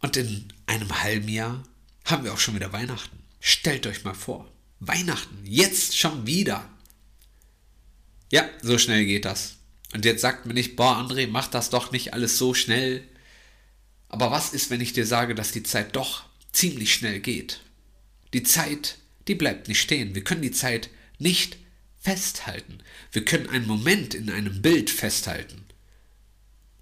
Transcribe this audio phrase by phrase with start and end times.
[0.00, 1.62] Und in einem halben Jahr
[2.04, 3.18] haben wir auch schon wieder Weihnachten.
[3.40, 4.50] Stellt euch mal vor.
[4.80, 6.68] Weihnachten, jetzt schon wieder.
[8.30, 9.56] Ja, so schnell geht das.
[9.94, 13.06] Und jetzt sagt mir nicht, boah, André, mach das doch nicht alles so schnell.
[14.08, 17.60] Aber was ist, wenn ich dir sage, dass die Zeit doch ziemlich schnell geht?
[18.32, 20.14] Die Zeit, die bleibt nicht stehen.
[20.14, 21.56] Wir können die Zeit nicht
[21.98, 22.78] festhalten.
[23.12, 25.64] Wir können einen Moment in einem Bild festhalten.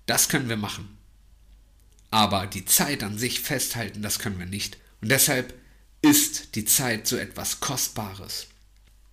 [0.07, 0.94] Das können wir machen.
[2.15, 4.79] Aber die Zeit an sich festhalten, das können wir nicht.
[5.01, 5.53] Und deshalb
[6.01, 8.47] ist die Zeit so etwas Kostbares.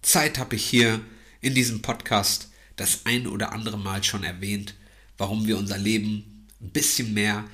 [0.04, 1.04] Zeit habe ich hier
[1.40, 4.76] in diesem Podcast das ein oder andere Mal schon erwähnt,
[5.18, 7.50] warum wir unser Leben ein bisschen mehr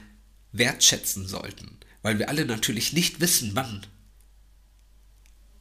[0.52, 1.78] wertschätzen sollten.
[2.02, 3.88] Weil wir alle natürlich nicht wissen, wann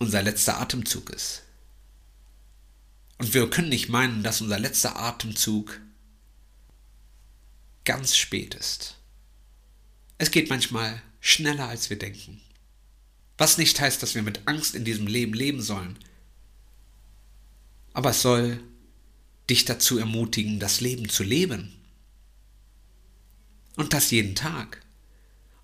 [0.00, 1.44] unser letzter Atemzug ist.
[3.18, 5.80] Und wir können nicht meinen, dass unser letzter Atemzug
[7.84, 8.96] ganz spät ist.
[10.18, 12.40] Es geht manchmal schneller, als wir denken.
[13.38, 15.98] Was nicht heißt, dass wir mit Angst in diesem Leben leben sollen.
[17.92, 18.62] Aber es soll
[19.50, 21.74] dich dazu ermutigen, das Leben zu leben.
[23.76, 24.82] Und das jeden Tag.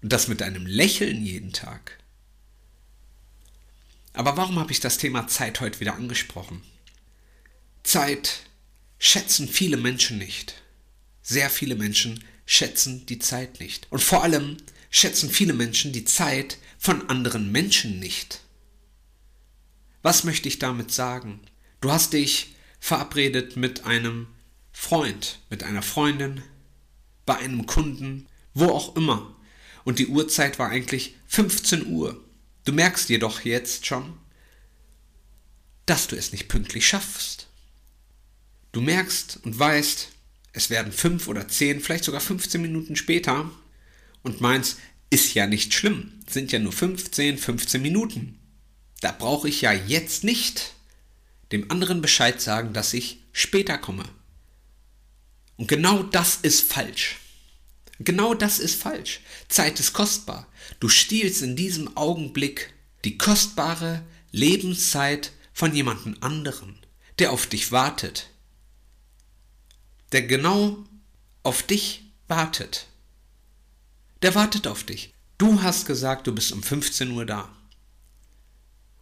[0.03, 1.99] Und das mit einem Lächeln jeden Tag.
[4.13, 6.63] Aber warum habe ich das Thema Zeit heute wieder angesprochen?
[7.83, 8.43] Zeit
[8.99, 10.63] schätzen viele Menschen nicht.
[11.23, 13.87] Sehr viele Menschen schätzen die Zeit nicht.
[13.91, 14.57] Und vor allem
[14.91, 18.41] schätzen viele Menschen die Zeit von anderen Menschen nicht.
[20.03, 21.41] Was möchte ich damit sagen?
[21.81, 24.27] Du hast dich verabredet mit einem
[24.73, 26.43] Freund, mit einer Freundin,
[27.25, 29.37] bei einem Kunden, wo auch immer.
[29.85, 32.23] Und die Uhrzeit war eigentlich 15 Uhr.
[32.65, 34.19] Du merkst jedoch jetzt schon,
[35.87, 37.49] dass du es nicht pünktlich schaffst.
[38.73, 40.09] Du merkst und weißt,
[40.53, 43.51] es werden fünf oder zehn, vielleicht sogar 15 Minuten später
[44.23, 44.77] und meins
[45.11, 48.39] ist ja nicht schlimm, sind ja nur 15, 15 Minuten.
[49.01, 50.75] Da brauche ich ja jetzt nicht
[51.51, 54.05] dem anderen Bescheid sagen, dass ich später komme.
[55.57, 57.19] Und genau das ist falsch.
[57.99, 59.21] Genau das ist falsch.
[59.49, 60.49] Zeit ist kostbar.
[60.81, 62.73] Du stiehlst in diesem Augenblick
[63.05, 66.79] die kostbare Lebenszeit von jemandem anderen,
[67.19, 68.31] der auf dich wartet,
[70.13, 70.85] der genau
[71.43, 72.87] auf dich wartet.
[74.23, 75.13] Der wartet auf dich.
[75.39, 77.49] Du hast gesagt, du bist um 15 Uhr da.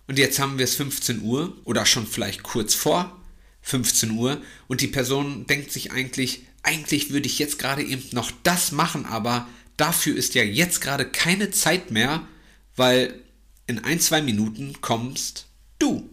[0.06, 3.16] Und jetzt haben wir es 15 Uhr oder schon vielleicht kurz vor
[3.62, 8.32] 15 Uhr und die Person denkt sich eigentlich, eigentlich würde ich jetzt gerade eben noch
[8.42, 12.26] das machen, aber dafür ist ja jetzt gerade keine Zeit mehr,
[12.74, 13.22] weil
[13.66, 15.46] in ein, zwei Minuten kommst
[15.78, 16.10] du.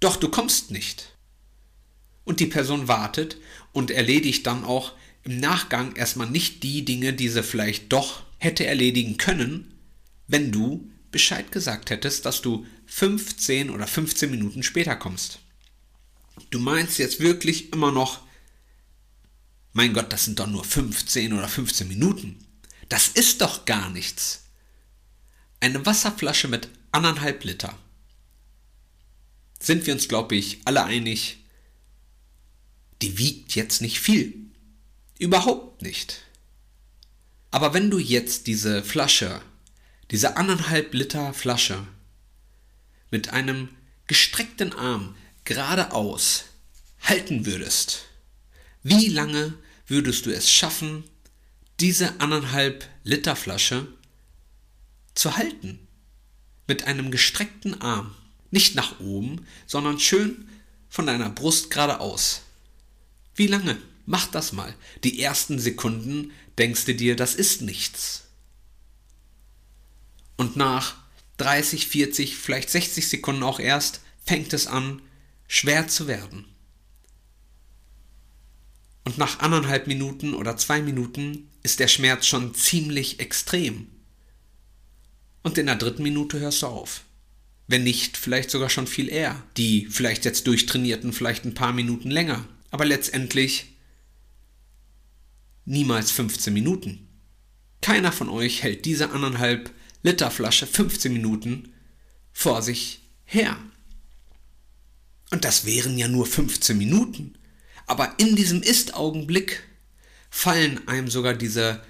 [0.00, 1.14] Doch du kommst nicht.
[2.24, 3.36] Und die Person wartet
[3.78, 8.66] und erledigt dann auch im Nachgang erstmal nicht die Dinge, die sie vielleicht doch hätte
[8.66, 9.72] erledigen können,
[10.26, 15.38] wenn du Bescheid gesagt hättest, dass du 15 oder 15 Minuten später kommst.
[16.50, 18.20] Du meinst jetzt wirklich immer noch,
[19.72, 22.44] mein Gott, das sind doch nur 15 oder 15 Minuten.
[22.88, 24.46] Das ist doch gar nichts.
[25.60, 27.78] Eine Wasserflasche mit anderthalb Liter.
[29.60, 31.38] Sind wir uns, glaube ich, alle einig,
[33.02, 34.34] die wiegt jetzt nicht viel.
[35.18, 36.22] Überhaupt nicht.
[37.50, 39.40] Aber wenn du jetzt diese Flasche,
[40.10, 41.86] diese anderthalb Liter Flasche
[43.10, 43.68] mit einem
[44.06, 45.14] gestreckten Arm
[45.44, 46.44] geradeaus
[47.00, 48.04] halten würdest,
[48.82, 49.54] wie lange
[49.86, 51.04] würdest du es schaffen,
[51.80, 53.86] diese anderthalb Liter Flasche
[55.14, 55.80] zu halten?
[56.66, 58.14] Mit einem gestreckten Arm.
[58.50, 60.48] Nicht nach oben, sondern schön
[60.88, 62.42] von deiner Brust geradeaus.
[63.38, 63.78] Wie lange?
[64.04, 64.74] Mach das mal.
[65.04, 68.24] Die ersten Sekunden denkst du dir, das ist nichts.
[70.36, 70.96] Und nach
[71.36, 75.00] 30, 40, vielleicht 60 Sekunden auch erst, fängt es an,
[75.46, 76.46] schwer zu werden.
[79.04, 83.86] Und nach anderthalb Minuten oder zwei Minuten ist der Schmerz schon ziemlich extrem.
[85.44, 87.02] Und in der dritten Minute hörst du auf.
[87.68, 89.40] Wenn nicht, vielleicht sogar schon viel eher.
[89.56, 92.44] Die vielleicht jetzt durchtrainierten vielleicht ein paar Minuten länger.
[92.70, 93.76] Aber letztendlich
[95.64, 97.08] niemals 15 Minuten.
[97.80, 99.70] Keiner von euch hält diese anderthalb
[100.02, 101.72] Liter Flasche 15 Minuten
[102.32, 103.56] vor sich her.
[105.30, 107.34] Und das wären ja nur 15 Minuten.
[107.86, 109.62] Aber in diesem Ist-Augenblick
[110.30, 111.82] fallen einem sogar diese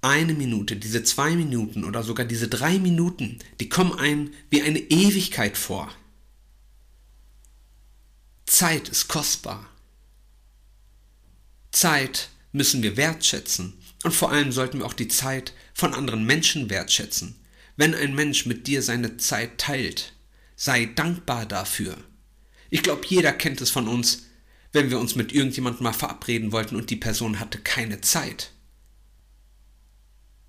[0.00, 4.78] eine Minute, diese zwei Minuten oder sogar diese drei Minuten, die kommen einem wie eine
[4.78, 5.92] Ewigkeit vor.
[8.46, 9.68] Zeit ist kostbar.
[11.70, 13.74] Zeit müssen wir wertschätzen.
[14.04, 17.36] Und vor allem sollten wir auch die Zeit von anderen Menschen wertschätzen.
[17.76, 20.12] Wenn ein Mensch mit dir seine Zeit teilt,
[20.56, 21.96] sei dankbar dafür.
[22.70, 24.24] Ich glaube, jeder kennt es von uns,
[24.72, 28.52] wenn wir uns mit irgendjemandem mal verabreden wollten und die Person hatte keine Zeit.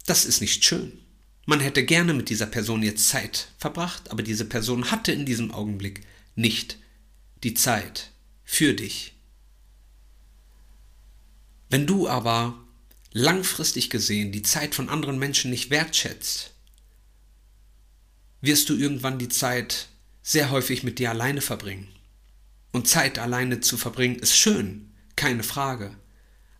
[0.06, 1.00] Das ist nicht schön.
[1.46, 5.52] Man hätte gerne mit dieser Person jetzt Zeit verbracht, aber diese Person hatte in diesem
[5.52, 6.02] Augenblick
[6.36, 6.78] nicht
[7.44, 8.12] die Zeit
[8.44, 9.14] für dich.
[11.70, 12.58] Wenn du aber
[13.12, 16.54] langfristig gesehen die Zeit von anderen Menschen nicht wertschätzt,
[18.42, 19.88] wirst du irgendwann die Zeit
[20.24, 21.88] sehr häufig mit dir alleine verbringen.
[22.72, 25.96] Und Zeit alleine zu verbringen ist schön, keine Frage.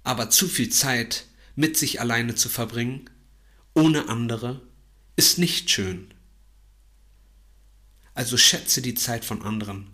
[0.04, 3.10] Aber zu viel Zeit mit sich alleine zu verbringen,
[3.74, 4.62] ohne andere,
[5.16, 6.14] ist nicht schön.
[8.14, 9.88] Also schätze die Zeit von anderen.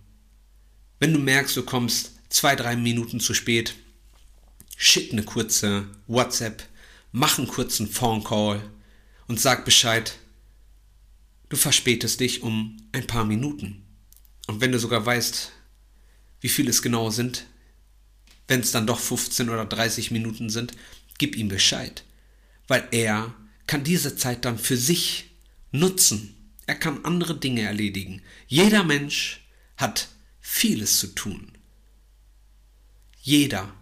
[1.00, 3.76] Wenn du merkst, du kommst zwei, drei Minuten zu spät,
[4.78, 6.64] schick eine kurze WhatsApp,
[7.12, 8.62] mach einen kurzen Phone Call
[9.28, 10.18] und sag Bescheid,
[11.50, 13.86] du verspätest dich um ein paar Minuten.
[14.48, 15.52] Und wenn du sogar weißt,
[16.42, 17.46] wie viel es genau sind,
[18.48, 20.74] wenn es dann doch 15 oder 30 Minuten sind,
[21.18, 22.04] gib ihm Bescheid,
[22.68, 23.34] weil er
[23.68, 25.32] kann diese Zeit dann für sich
[25.72, 26.36] nutzen.
[26.68, 28.22] Er kann andere Dinge erledigen.
[28.48, 29.48] Jeder Mensch
[29.78, 30.10] hat
[30.40, 31.52] vieles zu tun.
[33.22, 33.74] Jeder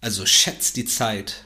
[0.00, 1.44] also schätzt die Zeit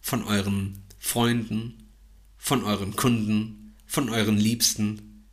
[0.00, 1.88] von euren Freunden,
[2.36, 5.24] von euren Kunden, von euren Liebsten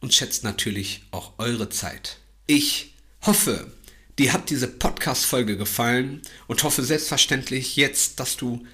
[0.00, 2.18] und schätzt natürlich auch eure Zeit.
[2.46, 3.72] Ich hoffe,
[4.18, 8.66] dir hat diese Podcast-Folge gefallen und hoffe selbstverständlich jetzt, dass du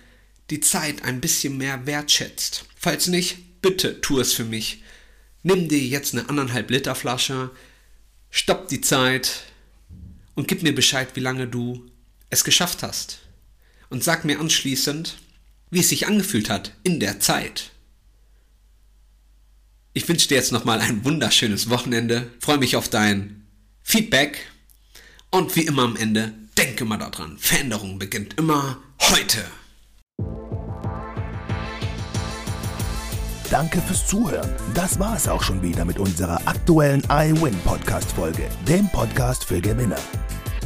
[0.50, 2.66] die Zeit ein bisschen mehr wertschätzt.
[2.76, 4.82] Falls nicht, bitte tu es für mich.
[5.42, 7.50] Nimm dir jetzt eine anderthalb Liter Flasche,
[8.30, 9.44] stopp die Zeit
[10.34, 11.86] und gib mir Bescheid, wie lange du
[12.34, 13.20] es geschafft hast.
[13.88, 15.16] Und sag mir anschließend,
[15.70, 17.70] wie es sich angefühlt hat in der Zeit.
[19.92, 23.46] Ich wünsche dir jetzt nochmal ein wunderschönes Wochenende, freue mich auf dein
[23.82, 24.50] Feedback
[25.30, 29.44] und wie immer am Ende, denke mal daran, Veränderung beginnt immer heute.
[33.50, 34.50] Danke fürs Zuhören.
[34.74, 39.60] Das war es auch schon wieder mit unserer aktuellen iWin Podcast Folge, dem Podcast für
[39.60, 40.00] Gewinner.